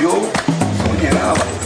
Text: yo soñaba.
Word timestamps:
yo 0.00 0.12
soñaba. 0.82 1.59